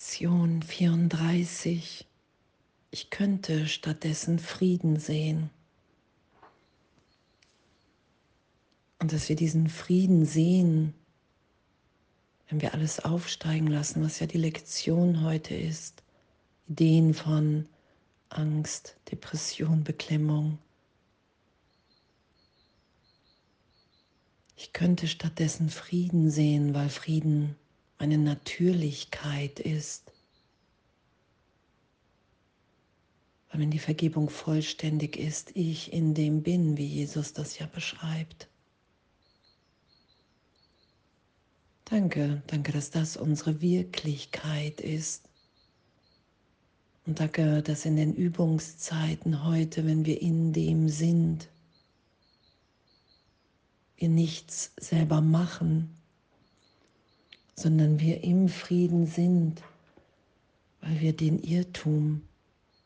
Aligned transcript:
Lektion 0.00 0.62
34. 0.62 2.06
Ich 2.90 3.10
könnte 3.10 3.68
stattdessen 3.68 4.38
Frieden 4.38 4.98
sehen. 4.98 5.50
Und 8.98 9.12
dass 9.12 9.28
wir 9.28 9.36
diesen 9.36 9.68
Frieden 9.68 10.24
sehen, 10.24 10.94
wenn 12.48 12.62
wir 12.62 12.72
alles 12.72 13.00
aufsteigen 13.00 13.66
lassen, 13.66 14.02
was 14.02 14.20
ja 14.20 14.26
die 14.26 14.38
Lektion 14.38 15.22
heute 15.22 15.54
ist. 15.54 16.02
Ideen 16.66 17.12
von 17.12 17.68
Angst, 18.30 18.96
Depression, 19.10 19.84
Beklemmung. 19.84 20.56
Ich 24.56 24.72
könnte 24.72 25.08
stattdessen 25.08 25.68
Frieden 25.68 26.30
sehen, 26.30 26.72
weil 26.72 26.88
Frieden 26.88 27.54
eine 28.00 28.16
Natürlichkeit 28.16 29.60
ist. 29.60 30.10
Weil 33.50 33.60
wenn 33.60 33.70
die 33.70 33.78
Vergebung 33.78 34.30
vollständig 34.30 35.18
ist, 35.18 35.54
ich 35.54 35.92
in 35.92 36.14
dem 36.14 36.42
bin, 36.42 36.78
wie 36.78 36.86
Jesus 36.86 37.34
das 37.34 37.58
ja 37.58 37.66
beschreibt. 37.66 38.48
Danke, 41.84 42.42
danke, 42.46 42.72
dass 42.72 42.90
das 42.90 43.16
unsere 43.16 43.60
Wirklichkeit 43.60 44.80
ist. 44.80 45.28
Und 47.04 47.20
danke, 47.20 47.62
dass 47.62 47.84
in 47.84 47.96
den 47.96 48.14
Übungszeiten 48.14 49.44
heute, 49.44 49.84
wenn 49.84 50.06
wir 50.06 50.22
in 50.22 50.52
dem 50.54 50.88
sind, 50.88 51.48
wir 53.96 54.08
nichts 54.08 54.72
selber 54.78 55.20
machen, 55.20 55.99
sondern 57.60 58.00
wir 58.00 58.24
im 58.24 58.48
Frieden 58.48 59.06
sind, 59.06 59.62
weil 60.80 61.00
wir 61.00 61.12
den 61.14 61.38
Irrtum 61.38 62.22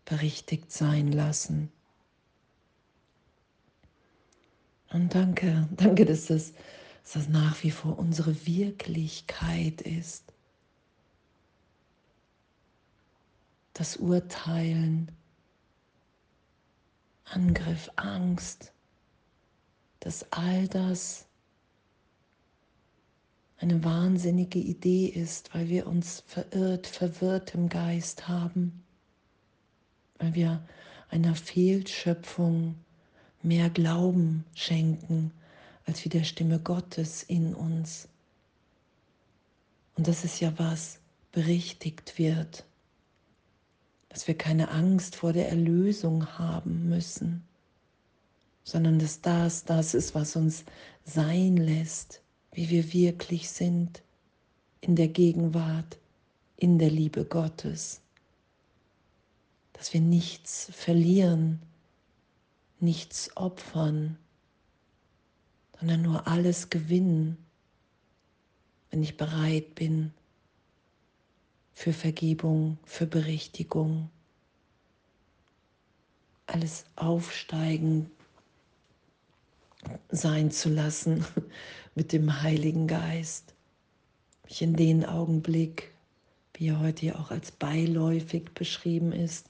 berichtigt 0.04 0.72
sein 0.72 1.12
lassen. 1.12 1.70
Und 4.90 5.14
danke, 5.14 5.68
danke, 5.76 6.04
dass 6.04 6.26
das, 6.26 6.52
dass 7.04 7.12
das 7.12 7.28
nach 7.28 7.62
wie 7.62 7.70
vor 7.70 7.98
unsere 7.98 8.46
Wirklichkeit 8.46 9.80
ist. 9.80 10.24
Das 13.74 13.96
Urteilen, 13.96 15.10
Angriff, 17.24 17.90
Angst, 17.96 18.72
dass 20.00 20.30
all 20.32 20.66
das 20.68 21.26
eine 23.64 23.82
wahnsinnige 23.82 24.58
Idee 24.58 25.06
ist, 25.06 25.54
weil 25.54 25.70
wir 25.70 25.86
uns 25.86 26.22
verirrt, 26.26 26.86
verwirrt 26.86 27.54
im 27.54 27.70
Geist 27.70 28.28
haben, 28.28 28.84
weil 30.18 30.34
wir 30.34 30.62
einer 31.08 31.34
Fehlschöpfung 31.34 32.74
mehr 33.42 33.70
Glauben 33.70 34.44
schenken 34.54 35.32
als 35.86 36.04
wie 36.04 36.10
der 36.10 36.24
Stimme 36.24 36.58
Gottes 36.58 37.22
in 37.22 37.54
uns. 37.54 38.06
Und 39.96 40.08
das 40.08 40.24
ist 40.24 40.40
ja 40.40 40.52
was 40.58 40.98
berichtigt 41.32 42.18
wird, 42.18 42.66
dass 44.10 44.28
wir 44.28 44.36
keine 44.36 44.72
Angst 44.72 45.16
vor 45.16 45.32
der 45.32 45.48
Erlösung 45.48 46.38
haben 46.38 46.90
müssen, 46.90 47.42
sondern 48.62 48.98
dass 48.98 49.22
das 49.22 49.64
das 49.64 49.94
ist, 49.94 50.14
was 50.14 50.36
uns 50.36 50.66
sein 51.06 51.56
lässt, 51.56 52.20
wie 52.54 52.70
wir 52.70 52.92
wirklich 52.92 53.50
sind 53.50 54.02
in 54.80 54.96
der 54.96 55.08
Gegenwart, 55.08 55.98
in 56.56 56.78
der 56.78 56.90
Liebe 56.90 57.24
Gottes. 57.24 58.00
Dass 59.72 59.92
wir 59.92 60.00
nichts 60.00 60.70
verlieren, 60.72 61.60
nichts 62.78 63.36
opfern, 63.36 64.16
sondern 65.78 66.02
nur 66.02 66.28
alles 66.28 66.70
gewinnen, 66.70 67.36
wenn 68.90 69.02
ich 69.02 69.16
bereit 69.16 69.74
bin 69.74 70.12
für 71.74 71.92
Vergebung, 71.92 72.78
für 72.84 73.06
Berichtigung, 73.06 74.10
alles 76.46 76.84
aufsteigen 76.94 78.10
sein 80.10 80.50
zu 80.50 80.68
lassen 80.68 81.24
mit 81.94 82.12
dem 82.12 82.42
Heiligen 82.42 82.86
Geist. 82.86 83.54
Mich 84.44 84.62
in 84.62 84.74
den 84.76 85.04
Augenblick, 85.04 85.92
wie 86.54 86.68
er 86.68 86.80
heute 86.80 87.06
ja 87.06 87.16
auch 87.16 87.30
als 87.30 87.52
beiläufig 87.52 88.52
beschrieben 88.54 89.12
ist, 89.12 89.48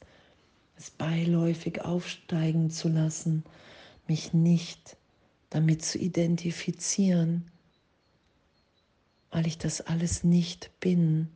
es 0.77 0.91
beiläufig 0.91 1.83
aufsteigen 1.83 2.71
zu 2.71 2.89
lassen, 2.89 3.45
mich 4.07 4.33
nicht 4.33 4.97
damit 5.51 5.85
zu 5.85 5.99
identifizieren, 5.99 7.51
weil 9.31 9.47
ich 9.47 9.59
das 9.59 9.81
alles 9.81 10.25
nicht 10.25 10.71
bin, 10.81 11.29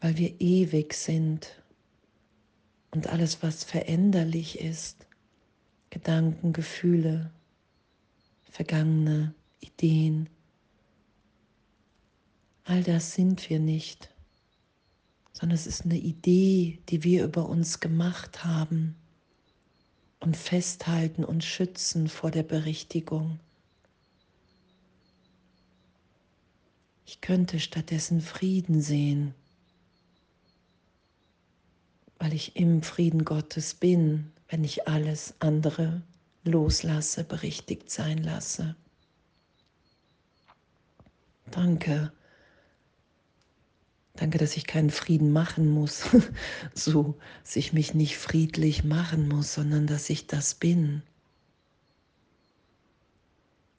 weil 0.00 0.16
wir 0.16 0.40
ewig 0.40 0.94
sind 0.94 1.62
und 2.90 3.08
alles, 3.08 3.42
was 3.42 3.64
veränderlich 3.64 4.60
ist, 4.60 5.06
Gedanken, 5.90 6.52
Gefühle, 6.52 7.30
vergangene 8.58 9.32
Ideen. 9.60 10.28
All 12.64 12.82
das 12.82 13.14
sind 13.14 13.48
wir 13.48 13.60
nicht, 13.60 14.12
sondern 15.32 15.54
es 15.54 15.68
ist 15.68 15.84
eine 15.84 15.96
Idee, 15.96 16.80
die 16.88 17.04
wir 17.04 17.22
über 17.22 17.48
uns 17.48 17.78
gemacht 17.78 18.44
haben 18.44 18.96
und 20.18 20.36
festhalten 20.36 21.24
und 21.24 21.44
schützen 21.44 22.08
vor 22.08 22.32
der 22.32 22.42
Berichtigung. 22.42 23.38
Ich 27.06 27.20
könnte 27.20 27.60
stattdessen 27.60 28.20
Frieden 28.20 28.82
sehen, 28.82 29.36
weil 32.18 32.34
ich 32.34 32.56
im 32.56 32.82
Frieden 32.82 33.24
Gottes 33.24 33.74
bin, 33.74 34.32
wenn 34.48 34.64
ich 34.64 34.88
alles 34.88 35.34
andere 35.38 36.02
loslasse, 36.48 37.24
berichtigt 37.24 37.90
sein 37.90 38.18
lasse. 38.18 38.76
Danke. 41.50 42.12
Danke, 44.14 44.38
dass 44.38 44.56
ich 44.56 44.66
keinen 44.66 44.90
Frieden 44.90 45.30
machen 45.30 45.70
muss, 45.70 46.04
so 46.74 47.16
dass 47.44 47.54
ich 47.54 47.72
mich 47.72 47.94
nicht 47.94 48.18
friedlich 48.18 48.82
machen 48.82 49.28
muss, 49.28 49.54
sondern 49.54 49.86
dass 49.86 50.10
ich 50.10 50.26
das 50.26 50.54
bin. 50.54 51.02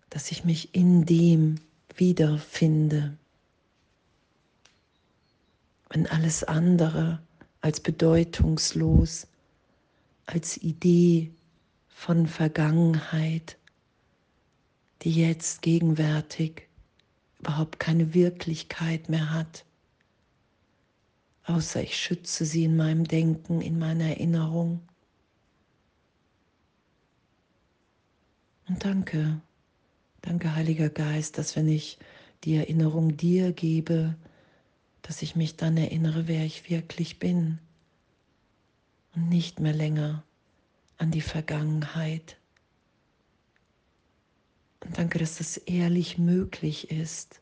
Dass 0.09 0.31
ich 0.31 0.46
mich 0.46 0.74
in 0.74 1.06
dem 1.06 1.56
wiederfinde. 1.96 3.18
Wenn 5.90 6.07
alles 6.07 6.46
andere 6.46 7.22
als 7.62 7.81
bedeutungslos, 7.81 9.28
als 10.25 10.57
Idee 10.57 11.31
von 11.99 12.27
Vergangenheit, 12.27 13.57
die 15.01 15.11
jetzt 15.11 15.61
gegenwärtig 15.61 16.69
überhaupt 17.39 17.77
keine 17.77 18.13
Wirklichkeit 18.13 19.09
mehr 19.09 19.33
hat, 19.33 19.65
außer 21.43 21.83
ich 21.83 21.97
schütze 21.97 22.45
sie 22.45 22.63
in 22.63 22.77
meinem 22.77 23.03
Denken, 23.03 23.59
in 23.59 23.77
meiner 23.77 24.05
Erinnerung. 24.05 24.79
Und 28.69 28.85
danke, 28.85 29.41
danke 30.21 30.55
Heiliger 30.55 30.89
Geist, 30.89 31.38
dass 31.38 31.57
wenn 31.57 31.67
ich 31.67 31.99
die 32.45 32.55
Erinnerung 32.55 33.17
dir 33.17 33.51
gebe, 33.51 34.15
dass 35.01 35.21
ich 35.21 35.35
mich 35.35 35.57
dann 35.57 35.75
erinnere, 35.75 36.29
wer 36.29 36.45
ich 36.45 36.69
wirklich 36.69 37.19
bin 37.19 37.59
und 39.13 39.27
nicht 39.27 39.59
mehr 39.59 39.74
länger 39.74 40.24
an 41.00 41.12
die 41.12 41.22
Vergangenheit. 41.22 42.38
Und 44.81 44.98
danke, 44.98 45.18
dass 45.18 45.38
das 45.38 45.57
ehrlich 45.57 46.18
möglich 46.18 46.92
ist. 46.92 47.42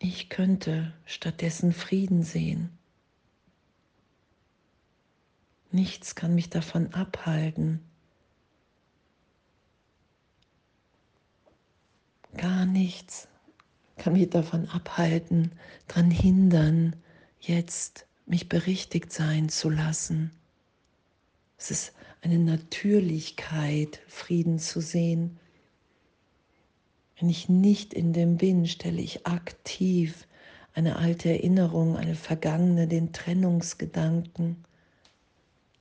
Ich 0.00 0.28
könnte 0.28 0.92
stattdessen 1.06 1.72
Frieden 1.72 2.22
sehen. 2.22 2.76
Nichts 5.70 6.14
kann 6.14 6.34
mich 6.34 6.50
davon 6.50 6.92
abhalten. 6.94 7.80
Gar 12.36 12.66
nichts 12.66 13.28
kann 13.96 14.12
mich 14.12 14.30
davon 14.30 14.68
abhalten, 14.68 15.52
daran 15.88 16.10
hindern, 16.10 16.96
jetzt 17.40 18.07
mich 18.28 18.48
berichtigt 18.48 19.12
sein 19.12 19.48
zu 19.48 19.70
lassen. 19.70 20.30
Es 21.56 21.70
ist 21.70 21.92
eine 22.20 22.38
Natürlichkeit, 22.38 24.00
Frieden 24.06 24.58
zu 24.58 24.80
sehen. 24.80 25.38
Wenn 27.18 27.28
ich 27.28 27.48
nicht 27.48 27.94
in 27.94 28.12
dem 28.12 28.36
bin, 28.36 28.66
stelle 28.66 29.00
ich 29.00 29.26
aktiv 29.26 30.26
eine 30.74 30.96
alte 30.96 31.30
Erinnerung, 31.30 31.96
eine 31.96 32.14
vergangene, 32.14 32.86
den 32.86 33.12
Trennungsgedanken 33.12 34.64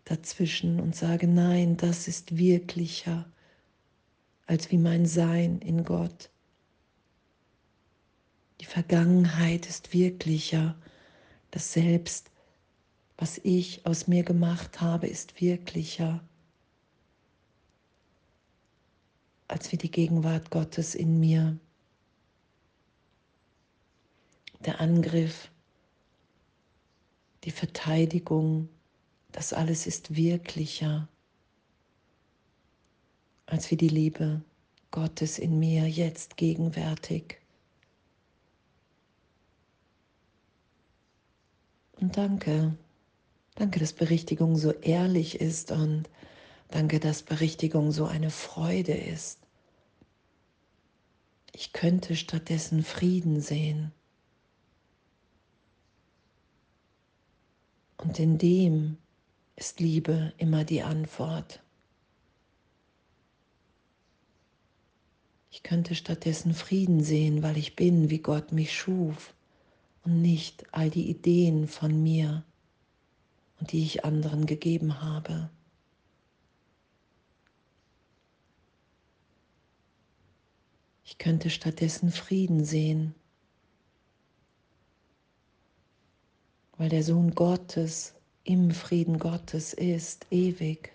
dazwischen 0.05 0.79
und 0.79 0.95
sage, 0.95 1.27
nein, 1.27 1.77
das 1.77 2.07
ist 2.07 2.37
wirklicher 2.37 3.25
als 4.47 4.71
wie 4.71 4.77
mein 4.77 5.05
Sein 5.05 5.59
in 5.59 5.83
Gott. 5.83 6.29
Die 8.61 8.65
Vergangenheit 8.65 9.67
ist 9.67 9.93
wirklicher. 9.93 10.75
Das 11.51 11.73
Selbst, 11.73 12.31
was 13.17 13.39
ich 13.43 13.85
aus 13.85 14.07
mir 14.07 14.23
gemacht 14.23 14.79
habe, 14.79 15.07
ist 15.07 15.41
wirklicher 15.41 16.23
als 19.47 19.71
wie 19.71 19.77
die 19.77 19.91
Gegenwart 19.91 20.51
Gottes 20.51 20.93
in 20.93 21.19
mir. 21.19 21.57
Der 24.59 24.81
Angriff, 24.81 25.49
die 27.43 27.51
Verteidigung, 27.51 28.69
das 29.31 29.53
alles 29.53 29.87
ist 29.87 30.15
wirklicher 30.15 31.07
als 33.45 33.71
wie 33.71 33.77
die 33.77 33.87
Liebe 33.87 34.41
Gottes 34.91 35.39
in 35.39 35.57
mir 35.57 35.87
jetzt 35.87 36.35
gegenwärtig. 36.37 37.39
Und 41.99 42.17
danke, 42.17 42.77
danke, 43.57 43.79
dass 43.79 43.93
Berichtigung 43.93 44.55
so 44.55 44.71
ehrlich 44.71 45.41
ist 45.41 45.71
und 45.71 46.09
danke, 46.69 46.99
dass 46.99 47.23
Berichtigung 47.23 47.91
so 47.91 48.05
eine 48.05 48.29
Freude 48.29 48.93
ist. 48.93 49.39
Ich 51.51 51.73
könnte 51.73 52.15
stattdessen 52.15 52.83
Frieden 52.83 53.41
sehen. 53.41 53.91
Und 57.97 58.19
in 58.19 58.37
dem 58.37 58.97
ist 59.55 59.79
Liebe 59.79 60.33
immer 60.37 60.63
die 60.63 60.83
Antwort. 60.83 61.63
Ich 65.49 65.63
könnte 65.63 65.95
stattdessen 65.95 66.53
Frieden 66.53 67.03
sehen, 67.03 67.41
weil 67.41 67.57
ich 67.57 67.75
bin, 67.75 68.11
wie 68.11 68.19
Gott 68.19 68.51
mich 68.51 68.77
schuf 68.77 69.33
und 70.03 70.21
nicht 70.21 70.71
all 70.71 70.91
die 70.91 71.09
Ideen 71.09 71.67
von 71.67 72.03
mir 72.03 72.43
und 73.59 73.71
die 73.71 73.83
ich 73.83 74.05
anderen 74.05 74.45
gegeben 74.45 75.01
habe. 75.01 75.49
Ich 81.03 81.17
könnte 81.17 81.49
stattdessen 81.49 82.11
Frieden 82.11 82.65
sehen, 82.65 83.15
weil 86.77 86.89
der 86.89 87.03
Sohn 87.03 87.33
Gottes 87.33 88.13
im 88.43 88.71
Frieden 88.71 89.17
Gottes 89.17 89.73
ist, 89.73 90.27
ewig, 90.31 90.91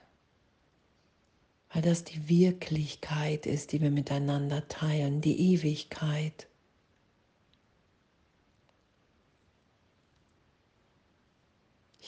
weil 1.73 1.83
das 1.83 2.05
die 2.05 2.29
Wirklichkeit 2.29 3.47
ist, 3.47 3.73
die 3.73 3.81
wir 3.81 3.91
miteinander 3.91 4.69
teilen, 4.69 5.21
die 5.21 5.55
Ewigkeit. 5.55 6.47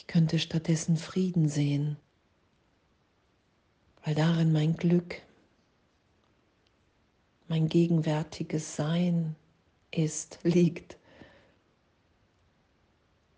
Ich 0.04 0.12
könnte 0.12 0.38
stattdessen 0.38 0.98
Frieden 0.98 1.48
sehen, 1.48 1.96
weil 4.04 4.14
darin 4.14 4.52
mein 4.52 4.76
Glück, 4.76 5.22
mein 7.48 7.68
gegenwärtiges 7.68 8.76
Sein 8.76 9.34
ist, 9.90 10.38
liegt. 10.42 10.98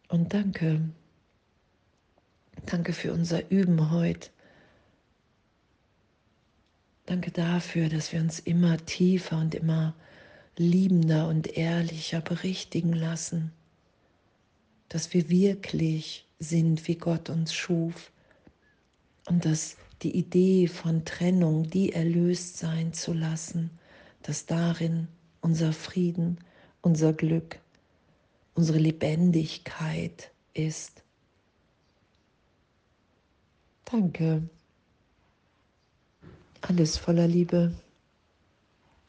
Und 0.09 0.35
danke, 0.35 0.91
danke 2.67 2.93
für 2.93 3.13
unser 3.13 3.49
Üben 3.49 3.93
heute. 3.93 4.31
Danke 7.07 7.31
dafür, 7.31 7.89
dass 7.89 8.13
wir 8.13 8.21
uns 8.21 8.41
immer 8.41 8.77
tiefer 8.85 9.39
und 9.39 9.55
immer 9.55 9.95
liebender 10.57 11.29
und 11.29 11.57
ehrlicher 11.57 12.21
berichtigen 12.21 12.93
lassen, 12.93 13.53
dass 14.89 15.15
wir 15.15 15.31
wirklich 15.31 16.26
sind, 16.39 16.87
wie 16.89 16.97
Gott 16.97 17.31
uns 17.31 17.55
schuf 17.55 18.13
und 19.27 19.45
dass 19.45 19.77
die 20.03 20.17
Idee 20.17 20.69
von 20.69 21.05
Trennung, 21.05 21.69
die 21.71 21.93
erlöst 21.93 22.59
sein 22.59 22.93
zu 22.93 23.13
lassen, 23.13 23.71
dass 24.23 24.47
darin 24.47 25.09
unser 25.41 25.73
Frieden, 25.73 26.39
unser 26.83 27.13
Glück, 27.13 27.59
unsere 28.55 28.79
Lebendigkeit 28.79 30.31
ist. 30.53 31.03
Danke. 33.85 34.43
Alles 36.61 36.97
voller 36.97 37.29
Liebe. 37.29 37.73